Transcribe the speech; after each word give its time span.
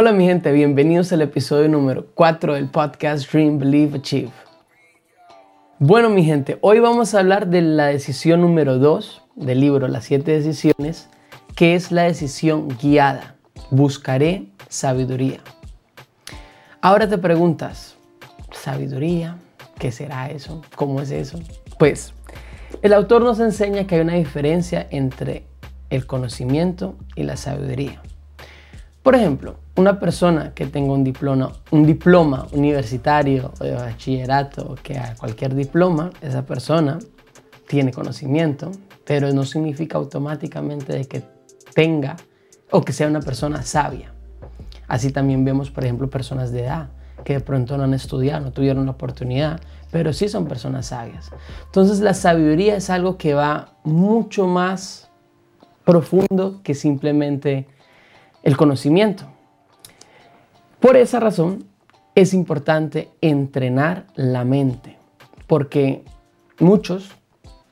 Hola 0.00 0.12
mi 0.12 0.26
gente, 0.26 0.52
bienvenidos 0.52 1.12
al 1.12 1.22
episodio 1.22 1.68
número 1.68 2.06
4 2.14 2.54
del 2.54 2.68
podcast 2.68 3.32
Dream, 3.32 3.58
Believe, 3.58 3.98
Achieve. 3.98 4.30
Bueno 5.80 6.08
mi 6.08 6.22
gente, 6.22 6.56
hoy 6.60 6.78
vamos 6.78 7.12
a 7.12 7.18
hablar 7.18 7.48
de 7.48 7.62
la 7.62 7.86
decisión 7.86 8.40
número 8.40 8.78
2 8.78 9.22
del 9.34 9.58
libro 9.58 9.88
Las 9.88 10.04
7 10.04 10.30
decisiones, 10.30 11.08
que 11.56 11.74
es 11.74 11.90
la 11.90 12.04
decisión 12.04 12.68
guiada. 12.80 13.34
Buscaré 13.72 14.46
sabiduría. 14.68 15.40
Ahora 16.80 17.08
te 17.08 17.18
preguntas, 17.18 17.96
¿sabiduría? 18.52 19.36
¿Qué 19.80 19.90
será 19.90 20.30
eso? 20.30 20.62
¿Cómo 20.76 21.00
es 21.00 21.10
eso? 21.10 21.40
Pues 21.76 22.14
el 22.82 22.92
autor 22.92 23.22
nos 23.22 23.40
enseña 23.40 23.88
que 23.88 23.96
hay 23.96 24.02
una 24.02 24.14
diferencia 24.14 24.86
entre 24.90 25.42
el 25.90 26.06
conocimiento 26.06 26.94
y 27.16 27.24
la 27.24 27.36
sabiduría. 27.36 28.00
Por 29.02 29.16
ejemplo, 29.16 29.56
una 29.78 30.00
persona 30.00 30.52
que 30.54 30.66
tenga 30.66 30.92
un 30.92 31.04
diploma, 31.04 31.52
un 31.70 31.86
diploma 31.86 32.48
universitario 32.50 33.52
o 33.60 33.64
de 33.64 33.74
bachillerato 33.74 34.72
o 34.72 34.74
que 34.74 35.00
cualquier 35.16 35.54
diploma, 35.54 36.10
esa 36.20 36.44
persona 36.44 36.98
tiene 37.68 37.92
conocimiento, 37.92 38.72
pero 39.04 39.32
no 39.32 39.44
significa 39.44 39.96
automáticamente 39.96 40.92
de 40.92 41.04
que 41.04 41.22
tenga 41.74 42.16
o 42.72 42.82
que 42.82 42.92
sea 42.92 43.06
una 43.06 43.20
persona 43.20 43.62
sabia. 43.62 44.12
Así 44.88 45.12
también 45.12 45.44
vemos, 45.44 45.70
por 45.70 45.84
ejemplo, 45.84 46.10
personas 46.10 46.50
de 46.50 46.64
edad 46.64 46.88
que 47.24 47.34
de 47.34 47.40
pronto 47.40 47.76
no 47.76 47.84
han 47.84 47.94
estudiado, 47.94 48.46
no 48.46 48.50
tuvieron 48.50 48.84
la 48.86 48.92
oportunidad, 48.92 49.60
pero 49.92 50.12
sí 50.12 50.28
son 50.28 50.48
personas 50.48 50.86
sabias. 50.86 51.30
Entonces 51.66 52.00
la 52.00 52.14
sabiduría 52.14 52.74
es 52.74 52.90
algo 52.90 53.16
que 53.16 53.34
va 53.34 53.74
mucho 53.84 54.48
más 54.48 55.08
profundo 55.84 56.62
que 56.64 56.74
simplemente 56.74 57.68
el 58.42 58.56
conocimiento. 58.56 59.37
Por 60.80 60.96
esa 60.96 61.18
razón 61.18 61.64
es 62.14 62.32
importante 62.32 63.08
entrenar 63.20 64.06
la 64.14 64.44
mente, 64.44 64.96
porque 65.48 66.04
muchos 66.60 67.10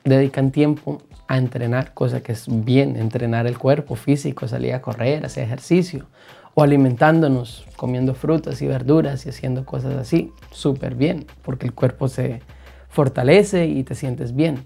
dedican 0.03 0.51
tiempo 0.51 1.01
a 1.29 1.37
entrenar, 1.37 1.93
cosa 1.93 2.21
que 2.21 2.33
es 2.33 2.45
bien, 2.47 2.97
entrenar 2.97 3.47
el 3.47 3.57
cuerpo 3.57 3.95
físico, 3.95 4.47
salir 4.47 4.73
a 4.73 4.81
correr, 4.81 5.25
hacer 5.25 5.45
ejercicio, 5.45 6.07
o 6.53 6.63
alimentándonos, 6.63 7.65
comiendo 7.77 8.13
frutas 8.13 8.61
y 8.61 8.67
verduras 8.67 9.25
y 9.25 9.29
haciendo 9.29 9.63
cosas 9.63 9.95
así, 9.95 10.33
súper 10.51 10.95
bien, 10.95 11.25
porque 11.43 11.65
el 11.65 11.73
cuerpo 11.73 12.09
se 12.09 12.41
fortalece 12.89 13.67
y 13.67 13.83
te 13.83 13.95
sientes 13.95 14.35
bien. 14.35 14.65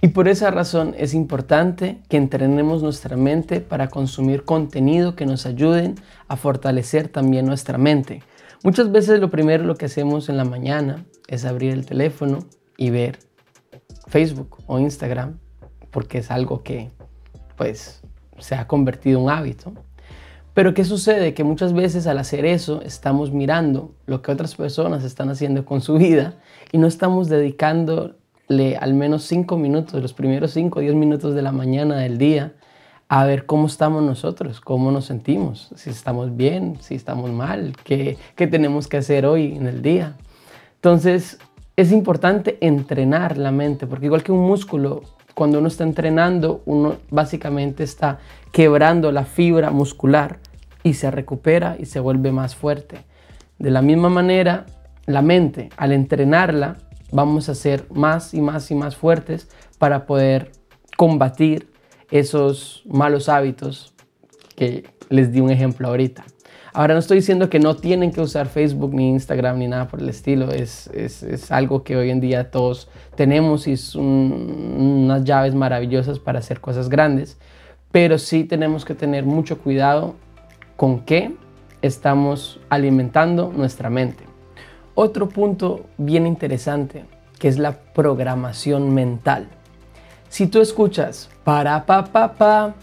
Y 0.00 0.08
por 0.08 0.28
esa 0.28 0.50
razón 0.50 0.94
es 0.96 1.12
importante 1.12 2.00
que 2.08 2.16
entrenemos 2.16 2.82
nuestra 2.82 3.16
mente 3.16 3.60
para 3.60 3.88
consumir 3.88 4.44
contenido 4.44 5.16
que 5.16 5.26
nos 5.26 5.44
ayuden 5.44 5.96
a 6.28 6.36
fortalecer 6.36 7.08
también 7.08 7.46
nuestra 7.46 7.78
mente. 7.78 8.22
Muchas 8.62 8.92
veces 8.92 9.18
lo 9.18 9.30
primero 9.30 9.64
lo 9.64 9.74
que 9.74 9.86
hacemos 9.86 10.28
en 10.28 10.36
la 10.36 10.44
mañana 10.44 11.04
es 11.26 11.44
abrir 11.44 11.72
el 11.72 11.84
teléfono 11.84 12.40
y 12.76 12.90
ver 12.90 13.18
Facebook 14.06 14.58
o 14.66 14.78
Instagram 14.78 15.38
porque 15.90 16.18
es 16.18 16.30
algo 16.30 16.62
que 16.62 16.90
pues 17.56 18.02
se 18.38 18.54
ha 18.54 18.68
convertido 18.68 19.18
en 19.18 19.24
un 19.24 19.30
hábito. 19.30 19.72
Pero 20.54 20.74
¿qué 20.74 20.84
sucede? 20.84 21.34
Que 21.34 21.44
muchas 21.44 21.72
veces 21.72 22.06
al 22.06 22.18
hacer 22.18 22.44
eso 22.44 22.82
estamos 22.82 23.32
mirando 23.32 23.94
lo 24.06 24.22
que 24.22 24.32
otras 24.32 24.54
personas 24.54 25.04
están 25.04 25.28
haciendo 25.30 25.64
con 25.64 25.80
su 25.80 25.98
vida 25.98 26.34
y 26.72 26.78
no 26.78 26.86
estamos 26.86 27.28
dedicando 27.28 28.16
al 28.48 28.94
menos 28.94 29.24
cinco 29.24 29.56
minutos, 29.56 30.00
los 30.00 30.14
primeros 30.14 30.52
cinco 30.52 30.78
o 30.78 30.82
diez 30.82 30.94
minutos 30.94 31.34
de 31.34 31.42
la 31.42 31.52
mañana 31.52 31.96
del 31.96 32.16
día, 32.16 32.54
a 33.08 33.24
ver 33.24 33.46
cómo 33.46 33.66
estamos 33.66 34.02
nosotros, 34.02 34.60
cómo 34.60 34.90
nos 34.90 35.06
sentimos, 35.06 35.70
si 35.76 35.90
estamos 35.90 36.36
bien, 36.36 36.76
si 36.80 36.94
estamos 36.94 37.30
mal, 37.30 37.74
qué, 37.84 38.16
qué 38.36 38.46
tenemos 38.46 38.86
que 38.86 38.98
hacer 38.98 39.26
hoy 39.26 39.56
en 39.56 39.66
el 39.66 39.82
día. 39.82 40.16
Entonces, 40.76 41.38
es 41.76 41.92
importante 41.92 42.58
entrenar 42.60 43.38
la 43.38 43.50
mente, 43.50 43.86
porque 43.86 44.06
igual 44.06 44.22
que 44.22 44.32
un 44.32 44.46
músculo, 44.46 45.02
cuando 45.34 45.58
uno 45.58 45.68
está 45.68 45.84
entrenando, 45.84 46.62
uno 46.66 46.96
básicamente 47.10 47.84
está 47.84 48.18
quebrando 48.50 49.12
la 49.12 49.24
fibra 49.24 49.70
muscular 49.70 50.38
y 50.82 50.94
se 50.94 51.10
recupera 51.10 51.76
y 51.78 51.86
se 51.86 52.00
vuelve 52.00 52.32
más 52.32 52.56
fuerte. 52.56 53.04
De 53.58 53.70
la 53.70 53.82
misma 53.82 54.08
manera, 54.08 54.66
la 55.06 55.22
mente, 55.22 55.70
al 55.76 55.92
entrenarla, 55.92 56.76
vamos 57.10 57.48
a 57.48 57.54
ser 57.54 57.86
más 57.90 58.34
y 58.34 58.40
más 58.40 58.70
y 58.70 58.74
más 58.74 58.96
fuertes 58.96 59.48
para 59.78 60.06
poder 60.06 60.52
combatir 60.96 61.70
esos 62.10 62.82
malos 62.86 63.28
hábitos 63.28 63.94
que 64.56 64.84
les 65.08 65.32
di 65.32 65.40
un 65.40 65.50
ejemplo 65.50 65.88
ahorita. 65.88 66.24
Ahora 66.72 66.94
no 66.94 67.00
estoy 67.00 67.18
diciendo 67.18 67.48
que 67.50 67.58
no 67.58 67.76
tienen 67.76 68.12
que 68.12 68.20
usar 68.20 68.46
Facebook 68.46 68.94
ni 68.94 69.08
Instagram 69.10 69.58
ni 69.58 69.68
nada 69.68 69.88
por 69.88 70.00
el 70.00 70.08
estilo, 70.08 70.50
es, 70.50 70.86
es, 70.88 71.50
algo 71.50 71.82
que 71.82 71.96
hoy 71.96 72.10
en 72.10 72.20
día 72.20 72.50
todos 72.50 72.88
tenemos 73.16 73.66
y 73.66 73.76
son 73.76 74.04
unas 74.04 75.24
llaves 75.24 75.54
maravillosas 75.54 76.18
para 76.18 76.38
hacer 76.38 76.60
cosas 76.60 76.88
grandes, 76.88 77.38
pero 77.90 78.18
sí 78.18 78.44
tenemos 78.44 78.84
que 78.84 78.94
tener 78.94 79.24
mucho 79.24 79.58
cuidado 79.58 80.14
con 80.76 81.00
qué 81.00 81.34
estamos 81.82 82.60
alimentando 82.68 83.52
nuestra 83.52 83.90
mente. 83.90 84.24
Otro 85.00 85.28
punto 85.28 85.86
bien 85.96 86.26
interesante, 86.26 87.04
que 87.38 87.46
es 87.46 87.56
la 87.56 87.78
programación 87.78 88.92
mental. 88.92 89.46
Si 90.28 90.48
tú 90.48 90.60
escuchas 90.60 91.30
para 91.44 91.86
pa 91.86 92.06
pa 92.06 92.32
pa, 92.32 92.74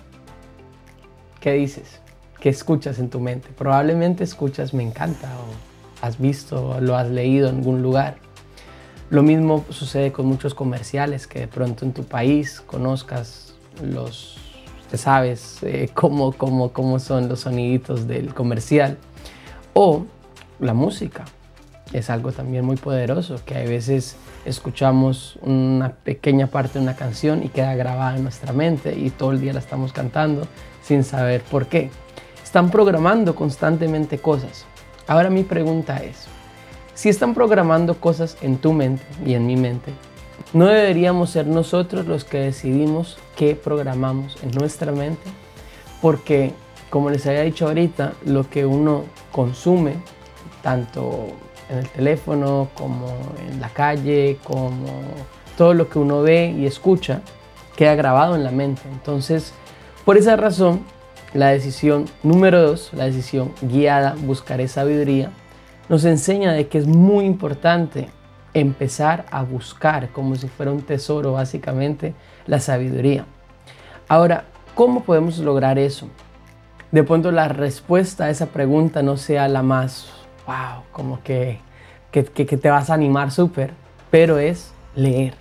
¿qué 1.41 1.51
dices? 1.51 1.99
¿Qué 2.39 2.47
escuchas 2.47 2.99
en 2.99 3.09
tu 3.09 3.19
mente? 3.19 3.49
Probablemente 3.57 4.23
escuchas 4.23 4.73
me 4.73 4.81
encanta 4.81 5.27
o 5.27 6.05
has 6.05 6.17
visto 6.17 6.69
o 6.69 6.79
lo 6.79 6.95
has 6.95 7.09
leído 7.09 7.49
en 7.49 7.57
algún 7.57 7.81
lugar. 7.81 8.15
Lo 9.09 9.21
mismo 9.21 9.65
sucede 9.69 10.13
con 10.13 10.25
muchos 10.25 10.53
comerciales 10.53 11.27
que 11.27 11.39
de 11.39 11.47
pronto 11.49 11.83
en 11.83 11.91
tu 11.91 12.05
país 12.05 12.61
conozcas 12.61 13.55
los, 13.83 14.37
te 14.89 14.97
sabes 14.97 15.61
eh, 15.63 15.89
cómo, 15.93 16.31
cómo, 16.31 16.71
cómo 16.71 16.97
son 16.99 17.27
los 17.27 17.41
soniditos 17.41 18.07
del 18.07 18.33
comercial 18.33 18.99
o 19.73 20.05
la 20.61 20.73
música 20.73 21.25
es 21.93 22.09
algo 22.09 22.31
también 22.31 22.65
muy 22.65 22.75
poderoso, 22.75 23.39
que 23.45 23.55
a 23.55 23.63
veces 23.63 24.15
escuchamos 24.45 25.37
una 25.41 25.91
pequeña 25.91 26.47
parte 26.47 26.79
de 26.79 26.83
una 26.83 26.95
canción 26.95 27.43
y 27.43 27.49
queda 27.49 27.75
grabada 27.75 28.15
en 28.17 28.23
nuestra 28.23 28.53
mente 28.53 28.97
y 28.97 29.09
todo 29.09 29.31
el 29.31 29.41
día 29.41 29.53
la 29.53 29.59
estamos 29.59 29.93
cantando 29.93 30.47
sin 30.81 31.03
saber 31.03 31.41
por 31.41 31.67
qué. 31.67 31.89
Están 32.43 32.69
programando 32.69 33.35
constantemente 33.35 34.17
cosas. 34.19 34.65
Ahora 35.07 35.29
mi 35.29 35.43
pregunta 35.43 35.97
es, 35.97 36.27
si 36.93 37.09
están 37.09 37.33
programando 37.33 37.99
cosas 37.99 38.37
en 38.41 38.57
tu 38.57 38.71
mente 38.71 39.03
y 39.25 39.33
en 39.33 39.45
mi 39.45 39.55
mente, 39.55 39.91
¿no 40.53 40.67
deberíamos 40.67 41.29
ser 41.31 41.47
nosotros 41.47 42.05
los 42.05 42.23
que 42.23 42.39
decidimos 42.39 43.17
qué 43.35 43.55
programamos 43.55 44.37
en 44.41 44.51
nuestra 44.51 44.91
mente? 44.91 45.29
Porque, 46.01 46.53
como 46.89 47.09
les 47.09 47.25
había 47.27 47.41
dicho 47.41 47.67
ahorita, 47.67 48.13
lo 48.25 48.49
que 48.49 48.65
uno 48.65 49.03
consume, 49.31 49.95
tanto 50.61 51.27
en 51.69 51.79
el 51.79 51.89
teléfono, 51.89 52.69
como 52.75 53.07
en 53.49 53.59
la 53.59 53.69
calle, 53.69 54.37
como 54.43 54.87
todo 55.57 55.73
lo 55.73 55.89
que 55.89 55.99
uno 55.99 56.21
ve 56.21 56.53
y 56.57 56.65
escucha, 56.65 57.21
queda 57.75 57.95
grabado 57.95 58.35
en 58.35 58.43
la 58.43 58.51
mente. 58.51 58.81
Entonces, 58.91 59.53
por 60.03 60.17
esa 60.17 60.35
razón, 60.35 60.81
la 61.33 61.49
decisión 61.49 62.05
número 62.23 62.61
dos, 62.61 62.91
la 62.93 63.05
decisión 63.05 63.51
guiada, 63.61 64.15
buscaré 64.17 64.67
sabiduría, 64.67 65.31
nos 65.89 66.05
enseña 66.05 66.53
de 66.53 66.67
que 66.67 66.77
es 66.77 66.87
muy 66.87 67.25
importante 67.25 68.09
empezar 68.53 69.25
a 69.31 69.43
buscar 69.43 70.09
como 70.09 70.35
si 70.35 70.47
fuera 70.47 70.71
un 70.71 70.81
tesoro 70.81 71.33
básicamente 71.33 72.13
la 72.47 72.59
sabiduría. 72.59 73.25
Ahora, 74.07 74.45
¿cómo 74.75 75.03
podemos 75.03 75.37
lograr 75.39 75.77
eso? 75.77 76.07
De 76.91 77.03
pronto 77.03 77.31
la 77.31 77.49
respuesta 77.49 78.25
a 78.25 78.29
esa 78.29 78.45
pregunta 78.45 79.03
no 79.03 79.17
sea 79.17 79.47
la 79.49 79.61
más 79.61 80.07
wow, 80.45 80.83
como 80.91 81.21
que, 81.23 81.59
que, 82.11 82.23
te 82.23 82.69
vas 82.69 82.89
a 82.89 82.93
animar 82.93 83.31
súper, 83.31 83.73
pero 84.11 84.37
es 84.37 84.71
leer. 84.95 85.33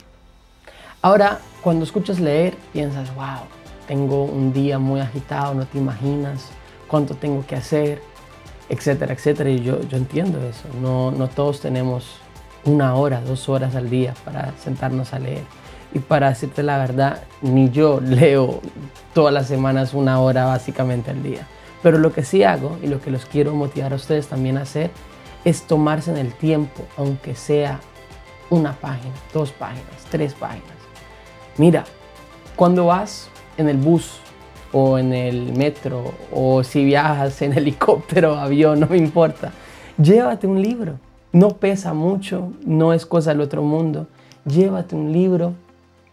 Ahora, 1.03 1.41
cuando 1.61 1.85
escuchas 1.85 2.21
leer, 2.21 2.57
piensas, 2.73 3.15
wow, 3.15 3.47
tengo 3.87 4.25
un 4.25 4.53
día 4.53 4.79
muy 4.79 5.01
agitado, 5.01 5.55
no 5.55 5.67
te 5.67 5.79
imaginas 5.79 6.49
cuánto 6.89 7.15
tengo 7.15 7.45
que 7.47 7.57
hacer, 7.57 8.03
etcétera, 8.69 9.13
etcétera. 9.13 9.51
Y 9.51 9.63
yo, 9.63 9.81
yo 9.83 9.97
entiendo 9.97 10.41
eso. 10.43 10.69
No, 10.81 11.11
no 11.11 11.29
todos 11.29 11.61
tenemos 11.61 12.17
una 12.65 12.95
hora, 12.95 13.21
dos 13.21 13.49
horas 13.49 13.75
al 13.75 13.91
día 13.91 14.15
para 14.25 14.53
sentarnos 14.59 15.13
a 15.13 15.19
leer. 15.19 15.43
Y 15.93 16.01
para 16.01 16.31
decirte 16.31 16.63
la 16.63 16.79
verdad, 16.79 17.23
ni 17.43 17.71
yo 17.71 18.01
leo 18.05 18.61
todas 19.13 19.33
las 19.33 19.47
semanas 19.47 19.95
una 19.95 20.21
hora 20.21 20.47
básicamente 20.47 21.11
al 21.11 21.23
día. 21.23 21.47
Pero 21.85 21.99
lo 21.99 22.15
que 22.15 22.25
sí 22.25 22.43
hago 22.43 22.79
y 22.83 22.87
lo 22.87 22.99
que 22.99 23.11
los 23.11 23.27
quiero 23.27 23.55
motivar 23.55 23.93
a 23.93 23.97
ustedes 23.97 24.27
también 24.27 24.57
a 24.57 24.63
hacer 24.63 24.91
es 25.45 25.65
tomarse 25.65 26.11
en 26.11 26.17
el 26.17 26.33
tiempo, 26.33 26.83
aunque 26.97 27.35
sea 27.35 27.79
una 28.49 28.73
página, 28.73 29.13
dos 29.35 29.53
páginas, 29.53 30.07
tres 30.11 30.33
páginas. 30.33 30.65
Mira, 31.59 31.85
cuando 32.57 32.87
vas 32.87 33.29
en 33.59 33.69
el 33.69 33.77
bus 33.77 34.19
o 34.73 34.97
en 34.97 35.13
el 35.13 35.53
metro 35.53 36.15
o 36.33 36.65
si 36.65 36.87
viajas 36.87 37.43
en 37.43 37.53
helicóptero, 37.59 38.35
avión, 38.35 38.81
no 38.81 38.87
me 38.87 38.97
importa. 38.97 39.53
Llévate 39.99 40.47
un 40.47 40.63
libro. 40.63 40.99
No 41.33 41.51
pesa 41.51 41.93
mucho, 41.93 42.55
no 42.65 42.95
es 42.95 43.05
cosa 43.05 43.33
del 43.33 43.43
otro 43.43 43.63
mundo. 43.63 44.07
Llévate 44.47 44.97
un 44.97 45.13
libro, 45.13 45.53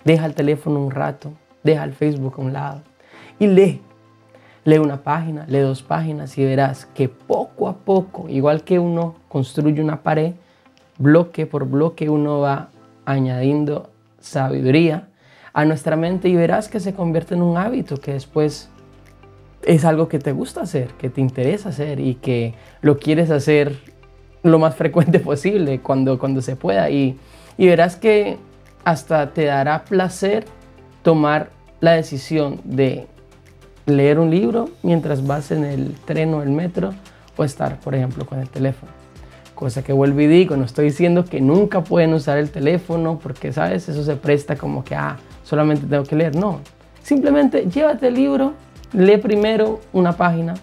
deja 0.04 0.26
el 0.26 0.34
teléfono 0.34 0.82
un 0.82 0.92
rato, 0.92 1.32
deja 1.64 1.86
el 1.86 1.94
Facebook 1.94 2.34
a 2.38 2.42
un 2.42 2.52
lado 2.52 2.82
y 3.40 3.48
lee. 3.48 3.82
Lee 4.64 4.78
una 4.78 5.04
página, 5.04 5.46
lee 5.48 5.60
dos 5.60 5.82
páginas 5.82 6.38
y 6.38 6.46
verás 6.46 6.86
que 6.86 7.10
poco 7.10 7.68
a 7.68 7.78
poco, 7.78 8.30
igual 8.30 8.64
que 8.64 8.78
uno 8.78 9.16
construye 9.28 9.82
una 9.82 10.04
pared, 10.04 10.34
bloque 11.00 11.48
por 11.48 11.68
bloque 11.68 12.10
uno 12.10 12.40
va 12.40 12.70
añadiendo 13.06 13.90
sabiduría 14.20 15.08
a 15.54 15.66
nuestra 15.66 15.96
mente 15.96 16.30
y 16.30 16.36
verás 16.36 16.70
que 16.70 16.80
se 16.80 16.94
convierte 16.94 17.34
en 17.34 17.42
un 17.42 17.58
hábito 17.58 17.98
que 17.98 18.14
después 18.14 18.70
es 19.64 19.86
algo 19.86 20.08
que 20.08 20.20
te 20.20 20.32
gusta 20.32 20.62
hacer, 20.62 20.90
que 20.94 21.10
te 21.10 21.22
interesa 21.22 21.70
hacer 21.70 22.00
y 22.00 22.16
que 22.16 22.54
lo 22.82 22.98
quieres 22.98 23.30
hacer 23.32 23.76
lo 24.44 24.60
más 24.60 24.76
frecuente 24.76 25.20
posible 25.32 25.82
cuando, 25.82 26.20
cuando 26.20 26.42
se 26.42 26.56
pueda. 26.56 26.90
Y, 26.90 27.18
y 27.58 27.68
verás 27.68 27.96
que 27.96 28.38
hasta 28.84 29.34
te 29.34 29.46
dará 29.46 29.84
placer 29.86 30.46
tomar 31.04 31.50
la 31.80 31.94
decisión 31.94 32.60
de 32.64 33.08
leer 33.86 34.20
un 34.20 34.30
libro 34.30 34.70
mientras 34.84 35.26
vas 35.26 35.52
en 35.52 35.64
el 35.64 35.96
tren 36.06 36.34
o 36.34 36.42
el 36.42 36.50
metro 36.50 36.94
o 37.38 37.44
estar, 37.44 37.80
por 37.80 37.96
ejemplo, 37.96 38.26
con 38.26 38.40
el 38.40 38.50
teléfono. 38.50 38.92
Cosa 39.56 39.84
que 39.84 39.94
vuelvo 39.94 40.22
y 40.22 40.28
digo, 40.28 40.58
no 40.58 40.66
estoy 40.66 40.86
diciendo 40.86 41.26
que 41.26 41.40
nunca 41.40 41.84
pueden 41.84 42.14
usar 42.14 42.38
el 42.38 42.50
teléfono 42.50 43.20
porque, 43.22 43.54
¿sabes? 43.54 43.88
Eso 43.90 44.04
se 44.04 44.16
presta 44.16 44.56
como 44.56 44.84
que, 44.84 44.96
ah, 44.96 45.18
solamente 45.44 45.86
tengo 45.88 46.04
que 46.04 46.16
leer. 46.16 46.36
No, 46.36 46.62
simplemente 47.04 47.68
llévate 47.70 48.08
el 48.08 48.16
libro, 48.16 48.54
lee 48.94 49.18
primero 49.18 49.82
una 49.94 50.18
página, 50.18 50.56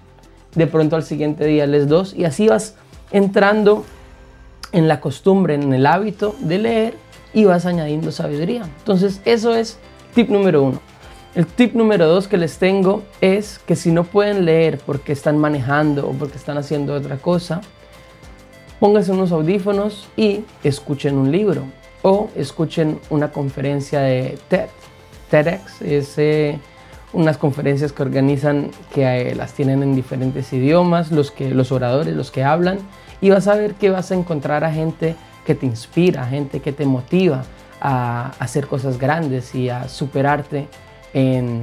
de 0.54 0.66
pronto 0.66 0.96
al 0.96 1.04
siguiente 1.04 1.44
día 1.44 1.66
lees 1.66 1.88
dos 1.88 2.14
y 2.14 2.24
así 2.24 2.48
vas 2.48 2.74
entrando 3.10 3.84
en 4.72 4.88
la 4.88 5.00
costumbre, 5.00 5.54
en 5.54 5.72
el 5.72 5.86
hábito 5.86 6.34
de 6.40 6.58
leer 6.58 6.94
y 7.32 7.44
vas 7.44 7.66
añadiendo 7.66 8.12
sabiduría. 8.12 8.64
Entonces, 8.78 9.20
eso 9.24 9.54
es 9.54 9.78
tip 10.14 10.28
número 10.28 10.62
uno. 10.62 10.80
El 11.38 11.46
tip 11.46 11.76
número 11.76 12.08
dos 12.08 12.26
que 12.26 12.36
les 12.36 12.58
tengo 12.58 13.04
es 13.20 13.60
que 13.60 13.76
si 13.76 13.92
no 13.92 14.02
pueden 14.02 14.44
leer 14.44 14.80
porque 14.84 15.12
están 15.12 15.38
manejando 15.38 16.08
o 16.08 16.12
porque 16.12 16.36
están 16.36 16.58
haciendo 16.58 16.94
otra 16.94 17.18
cosa, 17.18 17.60
pónganse 18.80 19.12
unos 19.12 19.30
audífonos 19.30 20.08
y 20.16 20.40
escuchen 20.64 21.16
un 21.16 21.30
libro 21.30 21.62
o 22.02 22.28
escuchen 22.34 22.98
una 23.08 23.30
conferencia 23.30 24.00
de 24.00 24.36
TED. 24.48 24.66
TEDx 25.30 25.80
es 25.82 26.18
eh, 26.18 26.58
unas 27.12 27.38
conferencias 27.38 27.92
que 27.92 28.02
organizan 28.02 28.72
que 28.92 29.04
eh, 29.04 29.34
las 29.36 29.52
tienen 29.52 29.84
en 29.84 29.94
diferentes 29.94 30.52
idiomas, 30.52 31.12
los, 31.12 31.30
que, 31.30 31.50
los 31.50 31.70
oradores, 31.70 32.16
los 32.16 32.32
que 32.32 32.42
hablan, 32.42 32.80
y 33.20 33.30
vas 33.30 33.46
a 33.46 33.54
ver 33.54 33.74
que 33.74 33.90
vas 33.90 34.10
a 34.10 34.16
encontrar 34.16 34.64
a 34.64 34.72
gente 34.72 35.14
que 35.46 35.54
te 35.54 35.66
inspira, 35.66 36.26
gente 36.26 36.58
que 36.58 36.72
te 36.72 36.84
motiva 36.84 37.44
a 37.80 38.32
hacer 38.40 38.66
cosas 38.66 38.98
grandes 38.98 39.54
y 39.54 39.68
a 39.68 39.88
superarte 39.88 40.66
en 41.12 41.60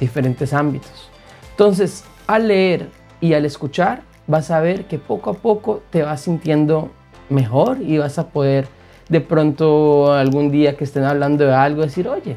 diferentes 0.00 0.52
ámbitos. 0.52 1.10
Entonces, 1.50 2.04
al 2.26 2.48
leer 2.48 2.88
y 3.20 3.34
al 3.34 3.44
escuchar, 3.44 4.02
vas 4.26 4.50
a 4.50 4.60
ver 4.60 4.84
que 4.84 4.98
poco 4.98 5.30
a 5.30 5.34
poco 5.34 5.82
te 5.90 6.02
vas 6.02 6.20
sintiendo 6.20 6.90
mejor 7.28 7.78
y 7.80 7.98
vas 7.98 8.18
a 8.18 8.28
poder 8.28 8.68
de 9.08 9.20
pronto 9.20 10.12
algún 10.12 10.50
día 10.50 10.76
que 10.76 10.84
estén 10.84 11.04
hablando 11.04 11.44
de 11.44 11.54
algo 11.54 11.82
decir, 11.82 12.08
oye, 12.08 12.36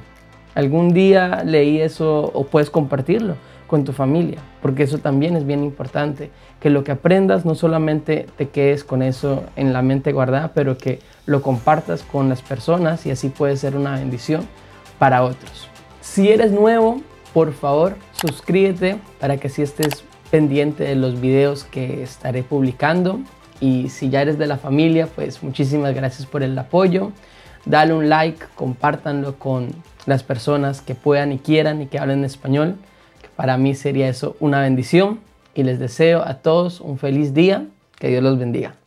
algún 0.56 0.94
día 0.94 1.44
leí 1.46 1.82
eso 1.82 2.32
o 2.34 2.46
puedes 2.46 2.70
compartirlo 2.70 3.36
con 3.68 3.86
tu 3.86 3.94
familia, 3.94 4.40
porque 4.62 4.84
eso 4.84 4.98
también 4.98 5.36
es 5.36 5.46
bien 5.46 5.64
importante, 5.64 6.30
que 6.60 6.70
lo 6.70 6.84
que 6.84 6.92
aprendas 6.92 7.46
no 7.46 7.56
solamente 7.56 8.28
te 8.38 8.50
quedes 8.50 8.84
con 8.84 9.02
eso 9.02 9.44
en 9.56 9.72
la 9.72 9.82
mente 9.82 10.12
guardada, 10.12 10.52
pero 10.54 10.78
que 10.78 11.00
lo 11.26 11.42
compartas 11.42 12.04
con 12.04 12.28
las 12.28 12.42
personas 12.42 13.06
y 13.06 13.12
así 13.12 13.30
puede 13.30 13.56
ser 13.56 13.78
una 13.78 13.96
bendición 13.96 14.46
para 15.00 15.24
otros. 15.24 15.70
Si 16.01 16.30
eres 16.30 16.51
nuevo, 16.51 17.00
por 17.31 17.53
favor, 17.53 17.95
suscríbete 18.13 18.98
para 19.19 19.38
que 19.38 19.48
así 19.48 19.62
estés 19.62 20.03
pendiente 20.31 20.83
de 20.83 20.95
los 20.95 21.21
videos 21.21 21.63
que 21.63 22.01
estaré 22.01 22.42
publicando. 22.42 23.19
Y 23.59 23.89
si 23.89 24.09
ya 24.09 24.24
eres 24.24 24.39
de 24.39 24.48
la 24.48 24.57
familia, 24.57 25.07
pues 25.07 25.44
muchísimas 25.44 25.94
gracias 25.94 26.25
por 26.25 26.42
el 26.42 26.57
apoyo. 26.57 27.12
Dale 27.65 27.94
un 27.94 28.09
like, 28.09 28.44
compártanlo 28.56 29.38
con 29.38 29.69
las 30.07 30.24
personas 30.24 30.81
que 30.81 30.95
puedan 30.95 31.31
y 31.31 31.38
quieran 31.38 31.81
y 31.83 31.86
que 31.86 32.00
hablen 32.00 32.25
español. 32.25 32.75
para 33.36 33.57
mí 33.57 33.75
sería 33.75 34.09
eso 34.09 34.36
una 34.39 34.62
bendición. 34.62 35.19
Y 35.54 35.63
les 35.63 35.80
deseo 35.80 36.24
a 36.25 36.36
todos 36.36 36.81
un 36.81 36.97
feliz 36.97 37.33
día. 37.33 37.68
Que 38.00 38.07
Dios 38.07 38.24
los 38.24 38.39
bendiga. 38.39 38.81